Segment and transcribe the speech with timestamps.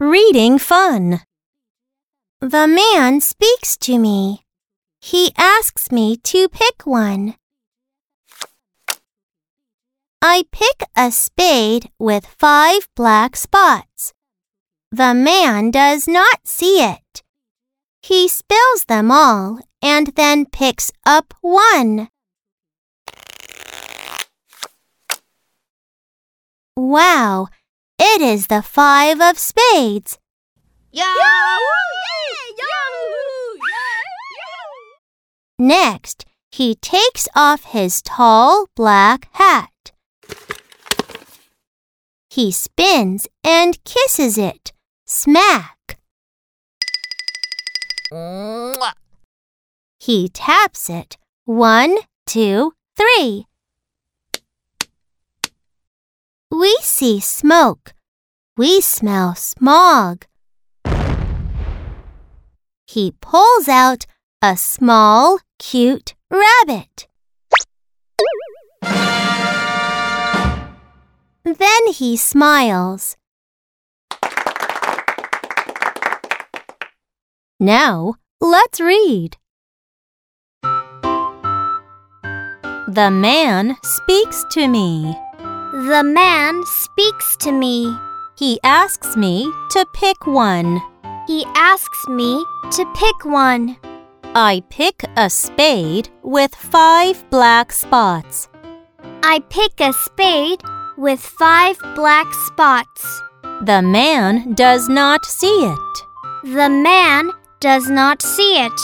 [0.00, 1.22] Reading fun.
[2.40, 4.44] The man speaks to me.
[5.00, 7.34] He asks me to pick one.
[10.22, 14.12] I pick a spade with five black spots.
[14.92, 17.24] The man does not see it.
[18.00, 22.08] He spills them all and then picks up one.
[26.76, 27.48] Wow,
[27.98, 30.18] it is the five of spades.
[35.58, 39.92] Next, he takes off his tall black hat.
[42.30, 44.72] He spins and kisses it.
[45.06, 45.98] Smack!
[49.98, 51.16] He taps it.
[51.44, 53.46] One, two, three.
[56.58, 57.94] We see smoke.
[58.56, 60.26] We smell smog.
[62.84, 64.06] He pulls out
[64.42, 67.06] a small, cute rabbit.
[71.44, 73.16] Then he smiles.
[77.60, 79.36] Now, let's read.
[82.88, 85.16] The man speaks to me.
[85.78, 87.96] The man speaks to me.
[88.36, 90.82] He asks me to pick one.
[91.28, 93.76] He asks me to pick one.
[94.34, 98.48] I pick a spade with five black spots.
[99.22, 100.60] I pick a spade
[100.96, 103.22] with five black spots.
[103.62, 105.94] The man does not see it.
[106.42, 108.80] The man does not see it.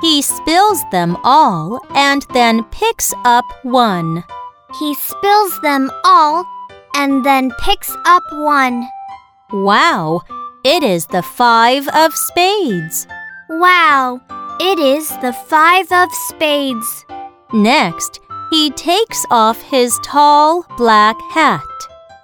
[0.00, 4.24] He spills them all and then picks up one.
[4.78, 6.44] He spills them all
[6.94, 8.88] and then picks up one.
[9.52, 10.22] Wow,
[10.64, 13.06] it is the five of spades.
[13.48, 14.20] Wow,
[14.60, 17.04] it is the five of spades.
[17.52, 18.20] Next,
[18.50, 21.62] he takes off his tall black hat.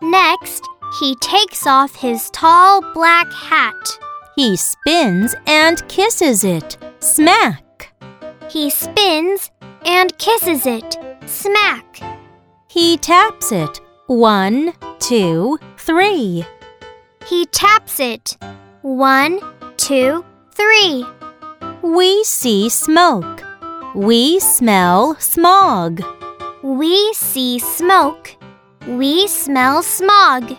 [0.00, 0.68] Next,
[1.00, 3.98] he takes off his tall black hat.
[4.36, 6.76] He spins and kisses it.
[7.00, 7.92] Smack!
[8.50, 9.50] He spins
[9.84, 10.96] and kisses it.
[11.26, 12.15] Smack!
[12.76, 13.80] He taps it.
[14.06, 16.44] One, two, three.
[17.24, 18.36] He taps it.
[18.82, 19.40] One,
[19.78, 20.22] two,
[20.52, 21.06] three.
[21.80, 23.42] We see smoke.
[23.94, 26.02] We smell smog.
[26.62, 28.36] We see smoke.
[28.86, 30.54] We smell smog.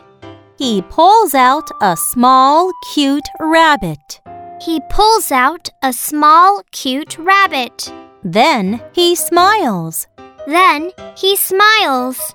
[0.57, 4.21] He pulls out a small, cute rabbit.
[4.59, 7.93] He pulls out a small, cute rabbit.
[8.23, 10.07] Then he smiles.
[10.47, 12.33] Then he smiles.